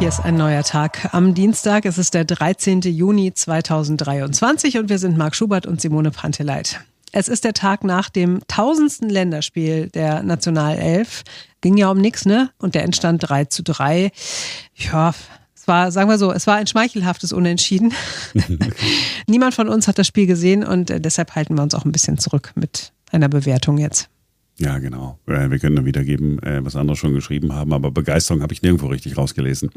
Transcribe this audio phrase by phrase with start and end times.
[0.00, 1.10] Hier ist ein neuer Tag.
[1.12, 2.80] Am Dienstag, es ist der 13.
[2.80, 6.80] Juni 2023 und wir sind Marc Schubert und Simone Panteleit.
[7.12, 11.22] Es ist der Tag nach dem tausendsten Länderspiel der Nationalelf.
[11.60, 12.48] Ging ja um nichts, ne?
[12.56, 14.10] Und der entstand 3 zu 3.
[14.74, 15.12] Ja,
[15.54, 17.92] es war, sagen wir so, es war ein schmeichelhaftes Unentschieden.
[19.26, 21.92] Niemand von uns hat das Spiel gesehen und äh, deshalb halten wir uns auch ein
[21.92, 24.08] bisschen zurück mit einer Bewertung jetzt.
[24.60, 25.18] Ja, genau.
[25.26, 28.62] Äh, wir können dann wiedergeben, äh, was andere schon geschrieben haben, aber Begeisterung habe ich
[28.62, 29.70] nirgendwo richtig rausgelesen.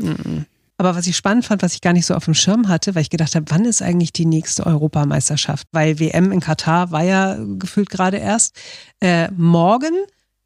[0.77, 3.03] Aber was ich spannend fand, was ich gar nicht so auf dem Schirm hatte, weil
[3.03, 5.67] ich gedacht habe, wann ist eigentlich die nächste Europameisterschaft?
[5.71, 8.55] Weil WM in Katar war ja gefühlt gerade erst.
[8.99, 9.93] Äh, morgen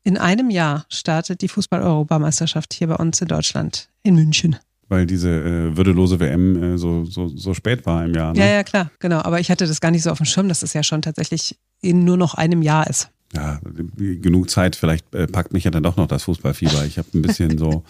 [0.03, 4.57] in einem Jahr startet die Fußball-Europameisterschaft hier bei uns in Deutschland, in München.
[4.89, 8.33] Weil diese äh, würdelose WM äh, so, so, so spät war im Jahr.
[8.33, 8.39] Ne?
[8.39, 9.19] Ja, ja, klar, genau.
[9.19, 11.57] Aber ich hatte das gar nicht so auf dem Schirm, dass es ja schon tatsächlich
[11.81, 13.61] in nur noch einem Jahr ist ja,
[13.95, 16.85] genug Zeit, vielleicht äh, packt mich ja dann doch noch das Fußballfieber.
[16.85, 17.83] Ich habe ein bisschen so,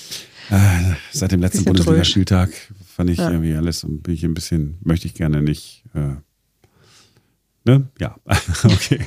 [0.50, 2.50] äh, seit dem letzten Bundesligaspieltag
[2.86, 3.30] fand ich ja.
[3.30, 6.14] irgendwie alles, bin ich ein bisschen, möchte ich gerne nicht, äh,
[7.64, 7.88] ne?
[8.00, 8.16] Ja,
[8.64, 9.00] okay.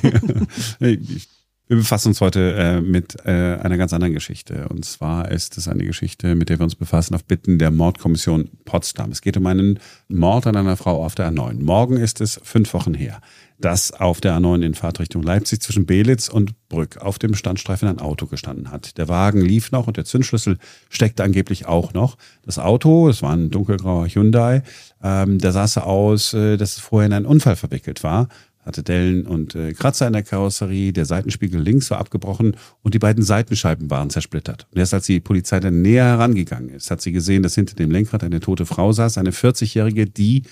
[1.68, 4.68] wir befassen uns heute äh, mit äh, einer ganz anderen Geschichte.
[4.68, 8.48] Und zwar ist es eine Geschichte, mit der wir uns befassen auf Bitten der Mordkommission
[8.64, 9.10] Potsdam.
[9.10, 11.62] Es geht um einen Mord an einer Frau auf der A9.
[11.62, 13.20] Morgen ist es fünf Wochen her
[13.60, 17.98] dass auf der A9 in Fahrtrichtung Leipzig zwischen Belitz und Brück auf dem Standstreifen ein
[17.98, 18.98] Auto gestanden hat.
[18.98, 20.58] Der Wagen lief noch und der Zündschlüssel
[20.88, 22.16] steckte angeblich auch noch.
[22.44, 24.62] Das Auto, es war ein dunkelgrauer Hyundai,
[25.02, 28.28] ähm, da sah es aus, äh, dass es vorher in einen Unfall verwickelt war
[28.68, 32.98] hatte Dellen und äh, Kratzer in der Karosserie, der Seitenspiegel links war abgebrochen und die
[32.98, 34.68] beiden Seitenscheiben waren zersplittert.
[34.70, 37.90] Und erst als die Polizei dann näher herangegangen ist, hat sie gesehen, dass hinter dem
[37.90, 40.42] Lenkrad eine tote Frau saß, eine 40-Jährige, die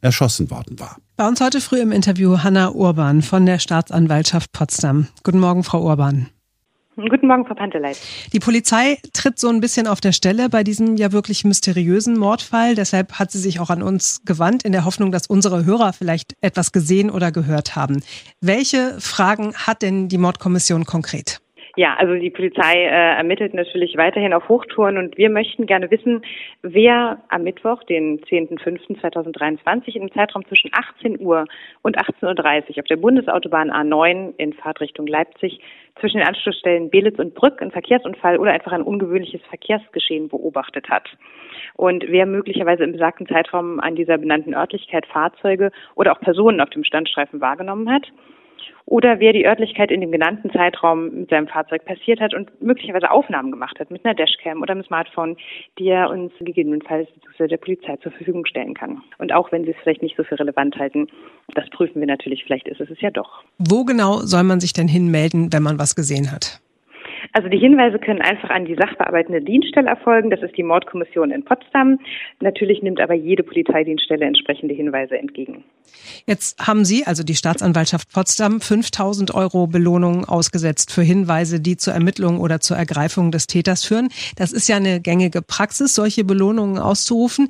[0.00, 0.96] erschossen worden war.
[1.16, 5.08] Bei uns heute früh im Interview Hanna Urban von der Staatsanwaltschaft Potsdam.
[5.22, 6.28] Guten Morgen, Frau Urban.
[6.96, 7.98] Guten Morgen, Frau Panteleit.
[8.32, 12.74] Die Polizei tritt so ein bisschen auf der Stelle bei diesem ja wirklich mysteriösen Mordfall.
[12.74, 16.32] Deshalb hat sie sich auch an uns gewandt, in der Hoffnung, dass unsere Hörer vielleicht
[16.40, 18.02] etwas gesehen oder gehört haben.
[18.40, 21.42] Welche Fragen hat denn die Mordkommission konkret?
[21.78, 26.22] Ja, also die Polizei äh, ermittelt natürlich weiterhin auf Hochtouren und wir möchten gerne wissen,
[26.62, 31.44] wer am Mittwoch, den 10.05.2023, im Zeitraum zwischen 18 Uhr
[31.82, 35.60] und 18.30 Uhr auf der Bundesautobahn A9 in Fahrtrichtung Leipzig
[36.00, 41.06] zwischen den Anschlussstellen Belitz und Brück einen Verkehrsunfall oder einfach ein ungewöhnliches Verkehrsgeschehen beobachtet hat.
[41.74, 46.70] Und wer möglicherweise im besagten Zeitraum an dieser benannten Örtlichkeit Fahrzeuge oder auch Personen auf
[46.70, 48.10] dem Standstreifen wahrgenommen hat
[48.86, 53.10] oder wer die Örtlichkeit in dem genannten Zeitraum mit seinem Fahrzeug passiert hat und möglicherweise
[53.10, 55.36] Aufnahmen gemacht hat mit einer Dashcam oder einem Smartphone,
[55.78, 57.08] die er uns gegebenenfalls
[57.38, 59.02] der Polizei zur Verfügung stellen kann.
[59.18, 61.08] Und auch wenn Sie es vielleicht nicht so für relevant halten,
[61.54, 63.42] das prüfen wir natürlich, vielleicht ist es es ja doch.
[63.58, 66.60] Wo genau soll man sich denn hinmelden, wenn man was gesehen hat?
[67.36, 70.30] Also die Hinweise können einfach an die sachbearbeitende Dienststelle erfolgen.
[70.30, 71.98] Das ist die Mordkommission in Potsdam.
[72.40, 75.62] Natürlich nimmt aber jede Polizeidienststelle entsprechende Hinweise entgegen.
[76.24, 81.92] Jetzt haben Sie, also die Staatsanwaltschaft Potsdam, 5000 Euro Belohnung ausgesetzt für Hinweise, die zur
[81.92, 84.08] Ermittlung oder zur Ergreifung des Täters führen.
[84.36, 87.48] Das ist ja eine gängige Praxis, solche Belohnungen auszurufen.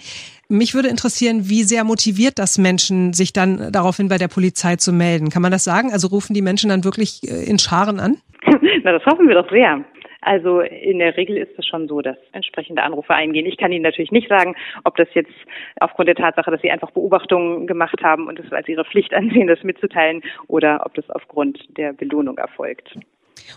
[0.48, 4.92] Mich würde interessieren, wie sehr motiviert das Menschen, sich dann daraufhin bei der Polizei zu
[4.92, 5.30] melden.
[5.30, 5.92] Kann man das sagen?
[5.92, 8.18] Also rufen die Menschen dann wirklich äh, in Scharen an?
[8.84, 9.84] Na, das hoffen wir doch sehr.
[10.20, 13.46] Also in der Regel ist es schon so, dass entsprechende Anrufe eingehen.
[13.46, 15.30] Ich kann Ihnen natürlich nicht sagen, ob das jetzt
[15.78, 19.46] aufgrund der Tatsache, dass Sie einfach Beobachtungen gemacht haben und es als Ihre Pflicht ansehen,
[19.46, 22.96] das mitzuteilen, oder ob das aufgrund der Belohnung erfolgt.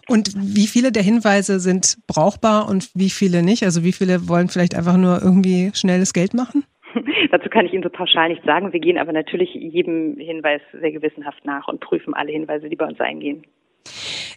[0.07, 3.63] Und wie viele der Hinweise sind brauchbar und wie viele nicht?
[3.63, 6.63] Also wie viele wollen vielleicht einfach nur irgendwie schnelles Geld machen?
[7.31, 8.73] Dazu kann ich Ihnen so pauschal nichts sagen.
[8.73, 12.85] Wir gehen aber natürlich jedem Hinweis sehr gewissenhaft nach und prüfen alle Hinweise, die bei
[12.85, 13.43] uns eingehen.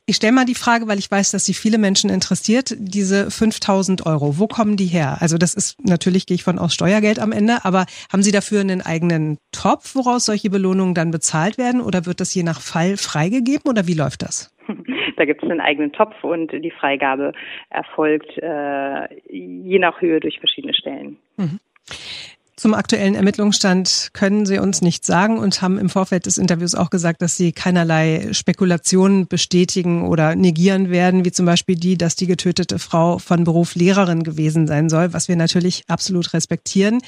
[0.04, 2.75] Ich stelle mal die Frage, weil ich weiß, dass sie viele Menschen interessiert.
[2.76, 5.19] Diese 5000 Euro, wo kommen die her?
[5.21, 8.60] Also das ist natürlich, gehe ich von aus, Steuergeld am Ende, aber haben Sie dafür
[8.60, 11.81] einen eigenen Topf, woraus solche Belohnungen dann bezahlt werden?
[11.81, 14.54] Oder wird das je nach Fall freigegeben oder wie läuft das?
[15.15, 17.32] Da gibt es einen eigenen Topf und die Freigabe
[17.71, 21.16] erfolgt äh, je nach Höhe durch verschiedene Stellen.
[21.36, 21.60] Mhm.
[22.62, 26.91] Zum aktuellen Ermittlungsstand können Sie uns nichts sagen und haben im Vorfeld des Interviews auch
[26.91, 32.28] gesagt, dass Sie keinerlei Spekulationen bestätigen oder negieren werden, wie zum Beispiel die, dass die
[32.28, 37.00] getötete Frau von Beruf Lehrerin gewesen sein soll, was wir natürlich absolut respektieren.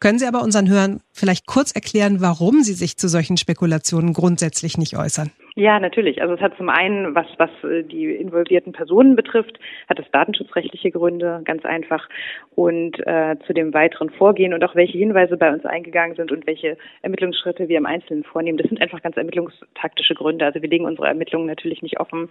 [0.00, 4.78] Können Sie aber unseren Hörern vielleicht kurz erklären, warum Sie sich zu solchen Spekulationen grundsätzlich
[4.78, 5.30] nicht äußern?
[5.54, 6.22] Ja, natürlich.
[6.22, 9.58] Also es hat zum einen, was, was äh, die involvierten Personen betrifft,
[9.88, 12.08] hat es datenschutzrechtliche Gründe, ganz einfach.
[12.54, 16.46] Und äh, zu dem weiteren Vorgehen und auch welche Hinweise bei uns eingegangen sind und
[16.46, 20.46] welche Ermittlungsschritte wir im Einzelnen vornehmen, das sind einfach ganz ermittlungstaktische Gründe.
[20.46, 22.30] Also wir legen unsere Ermittlungen natürlich nicht offen.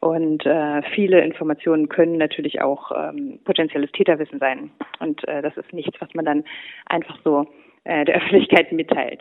[0.00, 4.70] Und äh, viele Informationen können natürlich auch ähm, potenzielles Täterwissen sein.
[5.00, 6.44] Und äh, das ist nichts, was man dann
[6.86, 7.46] einfach so
[7.84, 9.20] äh, der Öffentlichkeit mitteilt.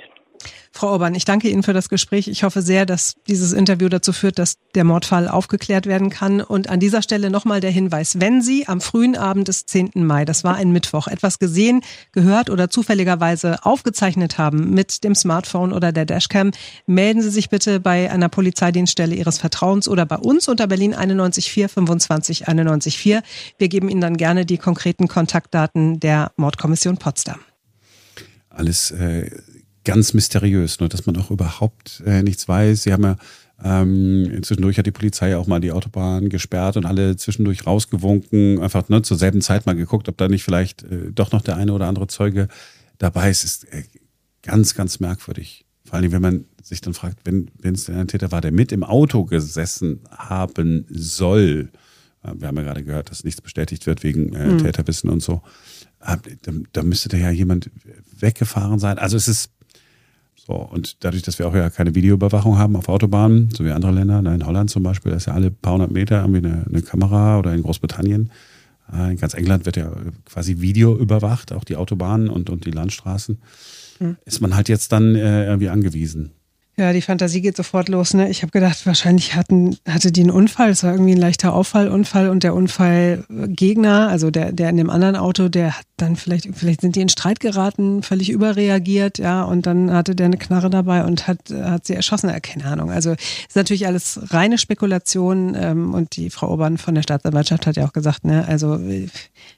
[0.74, 2.30] Frau Orban, ich danke Ihnen für das Gespräch.
[2.30, 6.40] Ich hoffe sehr, dass dieses Interview dazu führt, dass der Mordfall aufgeklärt werden kann.
[6.40, 9.92] Und an dieser Stelle nochmal der Hinweis, wenn Sie am frühen Abend des 10.
[9.96, 11.82] Mai, das war ein Mittwoch, etwas gesehen,
[12.14, 16.52] gehört oder zufälligerweise aufgezeichnet haben mit dem Smartphone oder der Dashcam,
[16.88, 21.68] melden Sie sich bitte bei einer Polizeidienststelle Ihres Vertrauens oder bei uns unter Berlin 914
[21.68, 23.22] 25 914.
[23.58, 27.40] Wir geben Ihnen dann gerne die konkreten Kontaktdaten der Mordkommission Potsdam.
[28.50, 29.30] Alles äh,
[29.84, 32.84] ganz mysteriös, ne, dass man auch überhaupt äh, nichts weiß.
[32.84, 33.16] Sie haben ja
[33.64, 38.90] ähm, zwischendurch hat die Polizei auch mal die Autobahn gesperrt und alle zwischendurch rausgewunken, einfach
[38.90, 41.74] ne, zur selben Zeit mal geguckt, ob da nicht vielleicht äh, doch noch der eine
[41.74, 42.48] oder andere Zeuge
[42.98, 43.44] dabei ist.
[43.44, 43.84] Ist äh,
[44.42, 45.66] ganz, ganz merkwürdig.
[45.84, 48.72] Vor allem, wenn man sich dann fragt, wenn es denn ein Täter war, der mit
[48.72, 51.70] im Auto gesessen haben soll.
[52.24, 54.58] Äh, wir haben ja gerade gehört, dass nichts bestätigt wird wegen äh, mhm.
[54.60, 55.44] Täterwissen und so.
[56.04, 57.70] Äh, da, da müsste da ja jemand
[58.20, 58.98] weggefahren sein.
[58.98, 59.52] Also es ist
[60.48, 63.92] so, und dadurch, dass wir auch ja keine Videoüberwachung haben auf Autobahnen, so wie andere
[63.92, 66.66] Länder, ne, in Holland zum Beispiel, da ist ja alle paar hundert Meter irgendwie eine,
[66.68, 68.32] eine Kamera oder in Großbritannien.
[68.92, 69.92] Äh, in ganz England wird ja
[70.26, 73.38] quasi Video überwacht, auch die Autobahnen und, und die Landstraßen.
[74.00, 74.18] Mhm.
[74.26, 76.32] Ist man halt jetzt dann äh, irgendwie angewiesen.
[76.78, 78.14] Ja, die Fantasie geht sofort los.
[78.14, 78.30] Ne?
[78.30, 80.70] Ich habe gedacht, wahrscheinlich hatten, hatte die einen Unfall.
[80.70, 85.18] Es war irgendwie ein leichter Auffallunfall und der Unfallgegner, also der, der in dem anderen
[85.18, 89.66] Auto, der hat dann vielleicht, vielleicht sind die in Streit geraten, völlig überreagiert, ja, und
[89.66, 92.90] dann hatte der eine Knarre dabei und hat, hat sie erschossen, keine Ahnung.
[92.90, 97.76] Also ist natürlich alles reine Spekulation ähm, und die Frau Obern von der Staatsanwaltschaft hat
[97.76, 98.80] ja auch gesagt, ne, also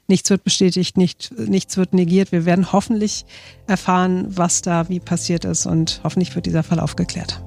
[0.08, 2.32] nichts wird bestätigt, nicht, nichts wird negiert.
[2.32, 3.24] Wir werden hoffentlich
[3.66, 7.42] erfahren, was da wie passiert ist und hoffentlich wird dieser Fall aufgeklärt.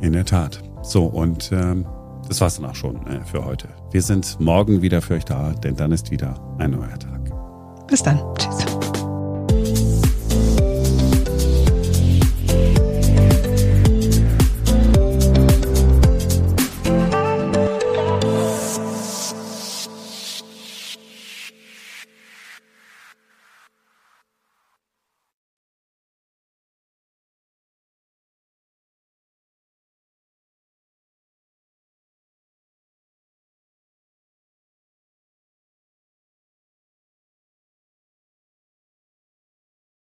[0.00, 0.62] In der Tat.
[0.82, 1.86] So, und ähm,
[2.28, 3.68] das war's dann auch schon äh, für heute.
[3.90, 7.86] Wir sind morgen wieder für euch da, denn dann ist wieder ein neuer Tag.
[7.88, 8.20] Bis dann.
[8.36, 8.67] Tschüss.